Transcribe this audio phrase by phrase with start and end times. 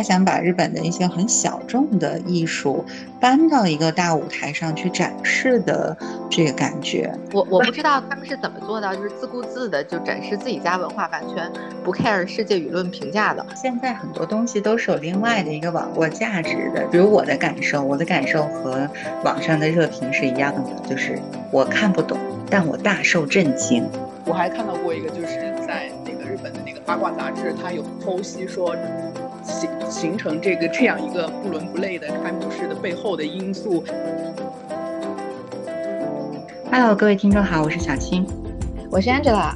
[0.00, 2.82] 他想把日本的一些很小众的艺术
[3.20, 5.94] 搬到一个大舞台上去展示的
[6.30, 7.12] 这个感觉。
[7.34, 11.52] 我我不知道他们是怎么做到，就是自顾自的就展示自己家文化，完全
[11.84, 13.44] 不 care 世界舆论评价的。
[13.54, 18.88] 现在很多东西都是有另外的一个网络价值的，比如我的感受，我的感受和
[19.22, 21.18] 网上的热评是一样的，就是
[21.52, 22.16] 我看不懂，
[22.48, 23.86] 但我大受震惊。
[24.24, 28.74] 我还看到过一个，就是在那个日本的那个八卦杂志，它有剖析说，
[29.50, 33.82] 形形成这个这样一个不伦不类的开幕式的背后的因素。
[36.70, 38.24] Hello，各位听众好，我是小青，
[38.90, 39.52] 我是 Angela。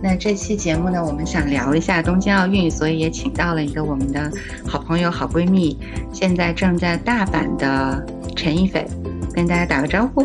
[0.00, 4.30] 那这期节目呢，我们想聊一下东京奥运，所以也请到了一个我们的
[4.66, 5.76] 好朋友、好闺蜜，
[6.12, 8.06] 现在正在大阪的
[8.36, 8.86] 陈一斐，
[9.34, 10.24] 跟大家打个招呼。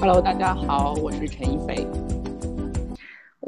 [0.00, 1.86] Hello，大家好，我是陈一斐。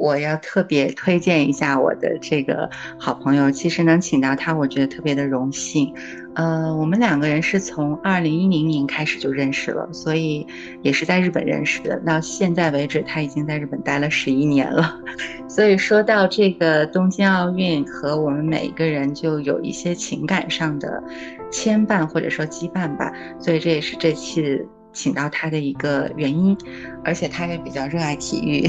[0.01, 5.93] 我要特别推荐一下我的这个好朋友，其实能请到他，我觉得特别的荣幸。
[6.33, 10.47] 呃，我们两个人是从二零一零年开始就认识了，所以
[10.81, 11.99] 也是在日本认识的。
[11.99, 14.99] 到现在为止，他已经在日本待了十一年了。
[15.47, 21.03] 所以说到这个东京奥运和我们每一个人，就有一些情感上的
[21.51, 23.13] 牵绊或者说羁绊吧。
[23.39, 26.57] 所以这也是这次请到他的一个原因，
[27.03, 28.67] 而且他也比较热爱体育。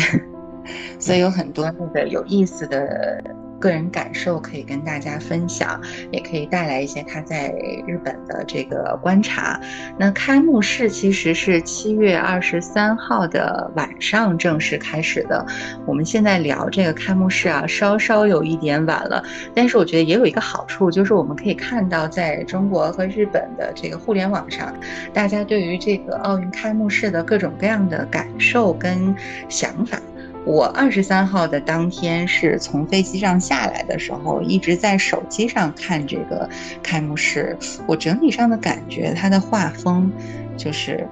[0.98, 3.22] 所以有很多那个有意思的
[3.58, 7.54] 个人感受可以跟大家分享，也可以带来一些他在
[7.86, 9.60] 日本的这个观察。
[9.96, 15.46] 那开幕式其实是七月二十三号的晚上正式开始的。
[15.86, 19.22] 我们现在聊这个开幕式啊，稍稍有一点晚了，
[19.54, 24.74] 但是我觉得也有一个好处，就是我们可以看到在中国和日本的这个互联网上，
[25.12, 29.14] 大家对于这个奥运开幕式的各种各样的感受跟
[29.48, 30.00] 想法。
[30.44, 36.50] 我二十三号的当天是从飞机上下来的时候，一直在手机上看这个
[36.82, 37.56] 开幕式。
[37.86, 40.12] 我整体上的感觉，它的画风
[40.58, 41.06] 就是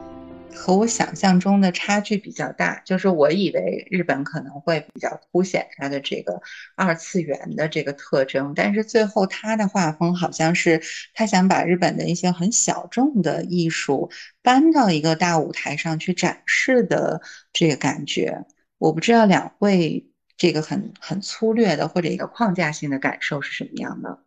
[0.53, 2.83] 和我想象中的差距比较大。
[2.85, 6.43] 就是我以为日本可能会比较凸显它的这个
[6.75, 10.83] 二次元的这个特征，但是最后它的画风好像是
[11.15, 14.11] 他想把日本的一些很小众的艺术
[14.43, 18.45] 搬到一个大舞台上去展示的这个感觉。
[18.81, 24.21] 我不知道两位这个很很粗略的或者一个框架性的感受是什么样的。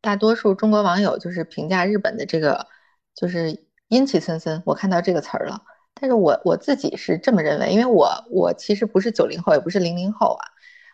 [0.00, 2.68] 大多数中国网友就是评价日本的这个
[3.12, 5.62] 就是阴气森森，我看到这个词儿了。
[5.94, 10.44] 但是我我自己是这么认为，因为我我其实不是九零后，也不是零零后啊。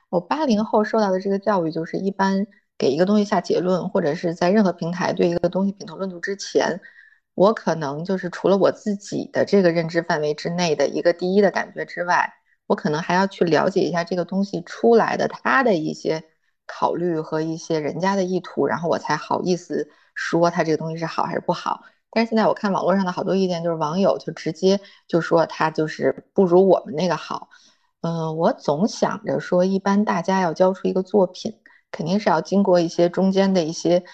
[0.09, 2.47] 我八零后受到的这个教育就是，一般
[2.79, 6.81] 给一个东西下结论，或者是在任何平台对一个东西品头论足之前。
[7.41, 12.35] 我可能就是除了我自己的这个认知范围之内的一个第一的感觉之外，
[12.67, 16.23] 我可能还要去了解一下这个东西出来的它的一些
[16.67, 21.81] 考虑和一些人家的意图，然后我才好意思说它这个东西是好还是不好。
[22.11, 27.49] 但是现在我看网络上的好多意见，就是网友就直接就说它就是不如我们那个好。
[28.03, 31.55] 嗯，我总想着说，一般大家要交出一个作品，
[31.91, 34.05] 肯定是要经过一些中间的一些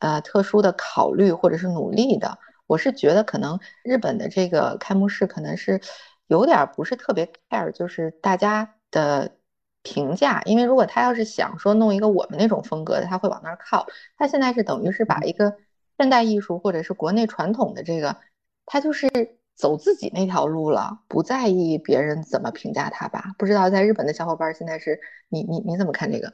[0.00, 2.38] 呃特殊的考虑或者是努力的。
[2.66, 5.80] 我是觉得可能日本的这个开幕式可能是
[6.28, 9.36] 有点不是特别 care，就是大家的
[9.82, 13.86] 评价，因为如果他要是想说弄一个我们那种风格的，他会往那儿靠。
[14.16, 15.56] 他现在是等于是把一个
[15.98, 18.16] 现代艺术或者是国内传统的这个，
[18.64, 19.08] 他就是
[19.54, 23.34] 走自己那条路了，不在意别人怎么评价他吧？
[23.36, 26.32] 不知道在日本的小伙伴现在是你你你怎么看这个？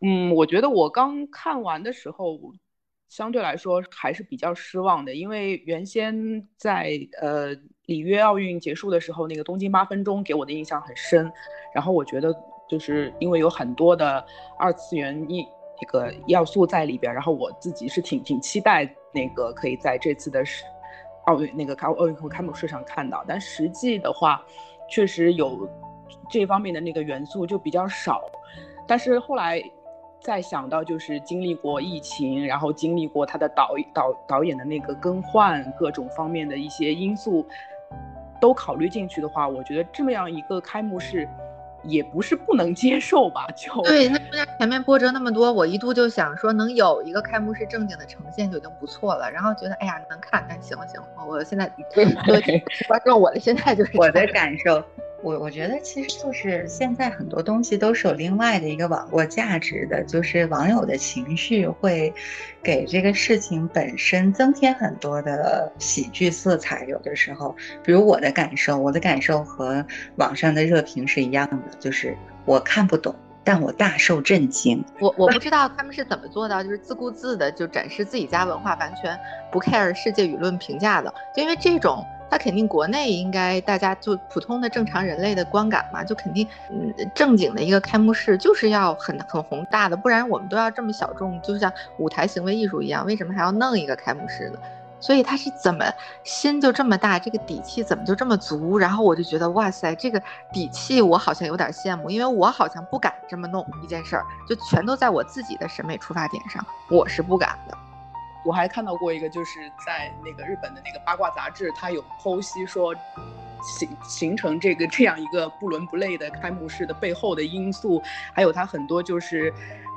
[0.00, 2.38] 嗯，我觉得我刚看完的时候。
[3.10, 6.14] 相对来说还是比较失望的，因为原先
[6.56, 7.48] 在呃
[7.86, 11.30] 里约奥运结束的时候，那个东京八分钟给我的印象很深。
[11.74, 12.32] 然后我觉得
[12.68, 14.24] 就是因为有很多的
[14.56, 15.44] 二次元一
[15.80, 20.44] 这个要素在里边，然后我自己是挺挺期待那个可以在这次的
[21.26, 23.24] 奥运那个开奥运会开幕式上看到。
[23.26, 24.40] 但实际的话，
[24.88, 25.68] 确实有
[26.30, 28.22] 这方面的那个元素就比较少。
[28.86, 29.60] 但是后来。
[30.20, 37.46] 再想到就是经历过疫情，然后经历过他的导导导演的那个更换，各种方面的一些因素
[38.40, 41.26] 都考虑进去的话，我觉得这么样一个开幕式
[41.82, 43.46] 也不是不能接受吧？
[43.56, 52.04] 就对，那中间前面波折那么多，我一度就想说能有一个开幕式正经的呈现就已经不错了，然后觉得哎呀能看，哎行了行了，我现在对
[52.86, 54.82] 观众 我的心态就是我的感受。
[55.22, 62.12] 我我觉得其实就是现在很多东西都是有另外的一个网络价值的，就是网友的情绪会
[62.62, 66.84] 给这个事情本身增添很多的喜剧色彩。
[66.86, 69.84] 有的时候，比如我的感受，我的感受和
[70.16, 73.14] 网上的热评是一样的，就是我看不懂。
[73.42, 74.84] 但我大受震惊。
[75.00, 79.18] 我我不 知道他们是怎么做到，就是自顾自的就展示自己家文化，完全
[79.50, 81.12] 不 care 世界舆论评价的。
[81.34, 94.58] 就因为这种，他肯定国内应该大家就普通的正常人类的观感嘛，就肯定嗯正经的一个开幕式就是要很很宏大的，不然我们都要这么小众，就像舞台行为艺术一样，为什么还要弄一个开幕式呢？
[95.02, 95.82] 所以他是怎么
[96.24, 98.76] 心就这么大，这个底气怎么就这么足？
[98.76, 100.22] 然后我就觉得哇塞，这个
[100.52, 107.76] 底气我好像有点羡慕，因为我好像不敢这么弄一件事儿，就全都在我自己的审美出发点上，我是不敢的。
[108.44, 112.94] 我还看到过一个，就是在那个日本的那个八卦杂志，它有剖析说
[113.62, 118.02] 形形成这个这样一个不伦不类的开幕式的背后的因素，
[118.32, 119.52] 还有它很多就是。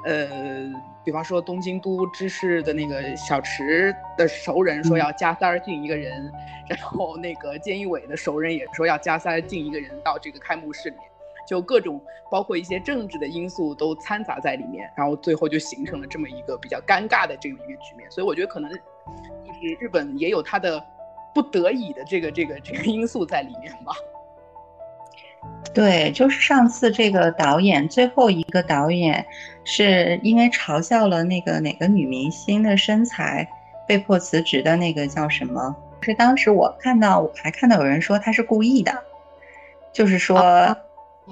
[0.05, 0.69] 呃，
[1.05, 6.29] 比方说东京都知事的那个小池的熟人说要加塞儿进一个人，
[6.67, 11.05] 然后那个菅义伟的熟人也说要加塞儿进一个人到这个开幕式里面，
[11.45, 12.01] 就各种
[12.31, 18.09] 包括一些政治的因素都掺杂在里面，然后最后就形成了这么一个比较尴尬的这么一个局面。
[18.09, 18.77] 所以我觉得可能就
[19.53, 20.83] 是日本也有他的
[21.33, 23.93] 不得已的这个这个这个因素在里面吧。
[25.73, 29.25] 对，就是上次这个导演最后一个导演，
[29.63, 33.47] 是因为嘲笑了那个哪个女明星的身材，
[33.87, 35.75] 被迫辞职的那个叫什么？
[36.01, 38.93] 是当时我看到，我还看到有人说他是故意的，
[39.91, 40.77] 就是说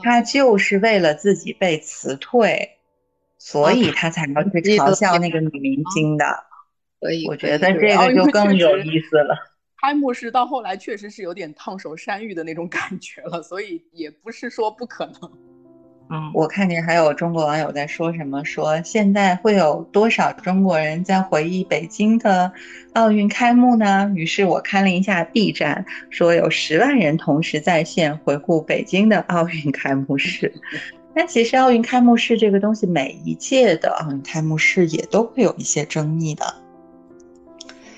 [0.04, 2.78] 他就是为了自己被辞退，
[3.38, 6.26] 所以他才要去嘲笑那个女明星的。
[7.00, 9.36] 所以我觉得这个就更有意思了。
[9.82, 15.51] 开幕式到后来确实是有点烫手山芋的那种感觉了，所以也不是说不可能。
[16.14, 22.52] 嗯，我看见还有中国网友在说什么，说现在会有多少中国人在回忆北京的
[22.94, 24.12] 奥运开幕呢？
[24.14, 30.54] 于是我看了一下 B 站，说有十万人同时在线回顾北京的奥运开幕式。
[31.16, 36.44] 那其实奥运开幕式这个东西，每一届的奥运开幕式也都会有一些争议的。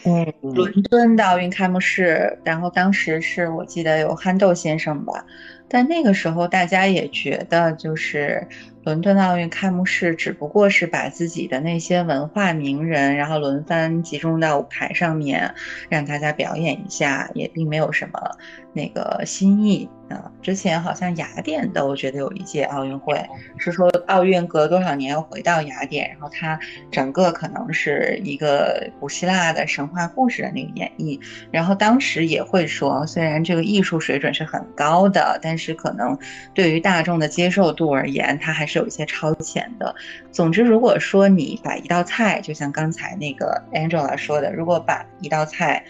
[0.05, 5.25] 嗯，伦敦的奥运开幕式，然后当时是我记得有憨豆先生吧，
[5.67, 8.47] 但那个时候大家也觉得就是。
[8.85, 15.55] 伦敦奥运开幕式只不过是把自己的那些文化名人，然后轮番集中到舞台上面，
[15.87, 18.19] 让大家表演一下，也并没有什么
[18.73, 19.89] 那个新意
[20.41, 23.23] 之前好像雅典的，我觉得有一届奥运会
[23.57, 26.59] 是说奥运隔多少年要回到雅典，然后它
[26.91, 31.17] 整个可能是一个古希腊的神话故事的那个演绎，
[31.51, 36.17] 然后当时也会说，虽然这个艺术水准是很高的，但是可能
[36.53, 38.65] 对于大众的接受度而言，它还。
[38.65, 39.93] 是有一些超前的。
[40.31, 45.85] 总之，如果说你把一道菜，就像刚才那个 Angela 说的，如果把一道菜。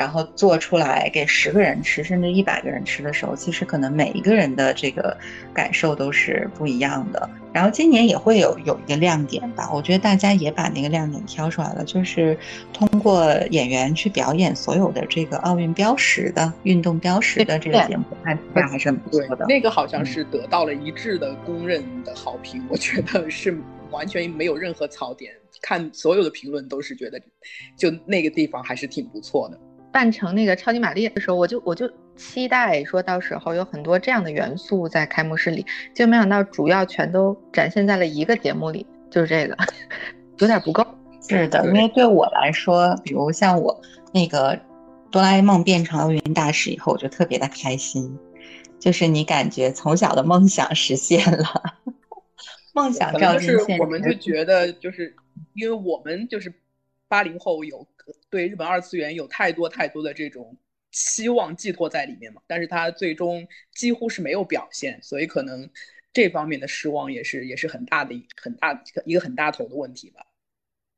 [0.00, 5.14] 然后做出来给十个人吃，甚至一百个人吃的时候，其实可能每一个人的这个
[5.52, 7.28] 感受都是不一样的。
[7.52, 12.34] 然后今年也会有有一个亮点吧，我觉得大家也把那个亮点挑出来了，就是
[12.72, 19.44] 通过演员去表演所有的这个奥运标识的运动标识的这个节目，看这还是很不错的。
[19.50, 23.54] 那个好像是得到了一致的公认的好评，我觉得是
[23.90, 25.30] 完全没有任何槽点，
[25.60, 27.20] 看所有的评论都是觉得，
[27.76, 29.60] 就那个地方还是挺不错的。
[29.92, 35.64] 扮成那个超级玛丽的时候，我就我就期待说到时候有很多这样的元素在开幕式里，
[35.94, 39.56] 就没想到主要全都展现在了一个节目里，就是这个
[40.38, 40.86] 有点不够。
[41.28, 43.80] 是的，因为对我来说，比如像我
[44.12, 44.58] 那个
[45.10, 48.18] 哆啦 A 梦变成奥运大使以后，我就特别的开心，
[48.78, 51.44] 就是你感觉从小的梦想实现了，
[52.74, 53.82] 梦想照进现实。
[53.82, 55.14] 我们就觉得就是
[55.54, 56.52] 因为我们就是
[57.10, 57.86] 八零后有。
[58.28, 60.56] 对日本二次元有太多太多的这种
[60.90, 65.70] 期望寄托在里面嘛，但是他最终几乎是没有表现，所以可能
[66.12, 70.26] 这方面的失望也是也是很大的很大一个很大头的问题吧。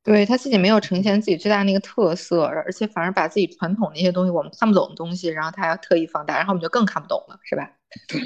[0.03, 7.77] 对他自己没有呈现自己最大那个特色，而且反而把自己传统那些东西我们看不懂的东西，然后他要特意放大，然后我们就更看不懂了，是吧？
[8.09, 8.21] 对。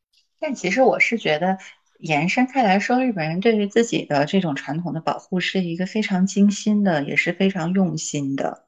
[0.40, 1.58] 但其实我是觉得。
[1.98, 8.64] 延伸开来说，日本人对于自己的这种传统的保护是一个非常精心的，也是非常用心的。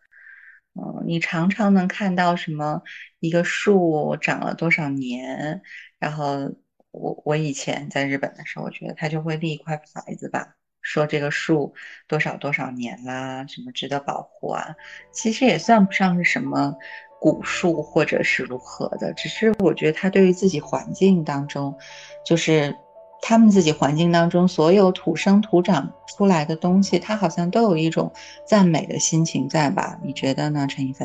[0.74, 2.82] 嗯，你常常能看到什么
[3.20, 5.62] 一个树长了多少年，
[6.00, 6.50] 然后
[6.90, 11.72] 我我以前在日本的时候，我觉得他就会立一块牌子吧，说这个树
[12.08, 14.74] 多少多少年啦，什么值得保护啊。
[15.12, 16.74] 其实也算不上是什么
[17.20, 21.78] 古树或者是如何的，只是我觉得他对于自己环境当中，
[22.26, 22.74] 就是。
[23.22, 28.10] 他们自己环境当中所有土生土长出来的东西，他好像都有一种
[28.44, 29.98] 赞美的心情在吧？
[30.02, 31.04] 你觉得呢，陈一飞？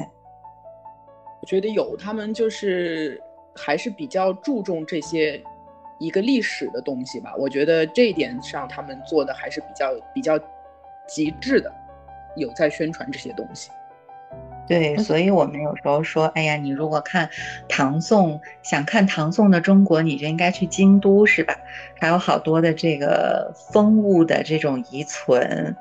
[1.42, 3.22] 我觉得有，他们就是
[3.56, 5.40] 还是比较注重这些
[6.00, 7.36] 一个历史的东西吧。
[7.38, 10.40] 我觉得这一点上他们做的还是比较比较
[11.08, 11.72] 极致的，
[12.36, 13.70] 有在宣传这些东西。
[14.68, 17.30] 对，所以我们有时候说，哎呀，你如果看
[17.68, 21.56] 唐宋，想看唐宋的中国，你就应该去京都，是吧？
[22.00, 25.76] 还有好多的这个风物的这种遗存，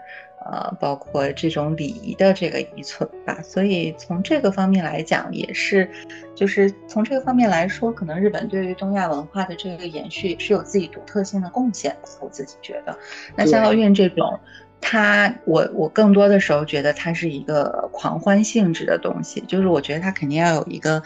[0.45, 3.39] 呃，包括这种礼仪的这个遗存吧。
[3.43, 5.89] 所以从这个方面来讲，也是，
[6.35, 11.97] 就是从这个方面来说，可能日本对于东亚文化的这个延续是有自己独特性的贡献。
[12.21, 12.95] 我自己觉得，
[13.35, 14.39] 那像奥运这种。
[14.87, 21.03] 它，我我更多的时候觉得它是一个狂欢性质的东西，就是我觉得它肯定要有一个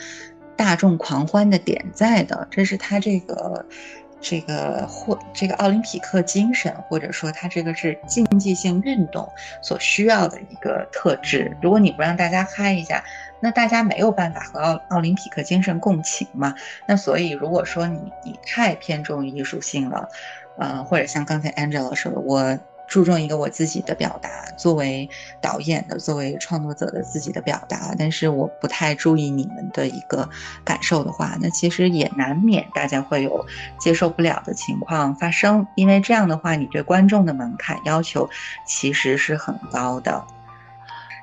[0.57, 3.65] 大众狂欢的点在的，这是它这个
[4.21, 9.27] 这个或这个奥林匹克精神，或者说它这个是竞技性运动
[9.63, 11.57] 所需要的一个特质。
[11.63, 13.05] 如果你不让大家嗨一下，
[13.39, 16.53] 那大家没有办法和奥奥林匹克精神共情嘛。
[16.85, 20.09] 那所以如果说你你太偏重于艺术性了，
[20.59, 22.59] 呃，或者像刚才 Angela 说的，我。
[22.89, 25.09] 注重一个我自己的表达，作为
[25.41, 30.29] 导演的，作为创作者的自己的表达，但是我不太注意你们的一个
[30.65, 33.47] 感受的话，那其实也难免大家会有
[33.79, 38.29] 接受不了的情况发生，因为这样的话，你对观众的门槛要求
[38.67, 40.25] 其实是很高的。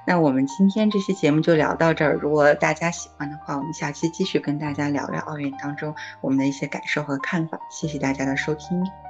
[0.07, 7.57] 那我们今天这期节目就聊到这儿，如果大家喜欢的话，我们下期继续跟大家聊聊奥运当中我们的一些感受和看法。
[7.71, 9.04] 谢谢大家的收听。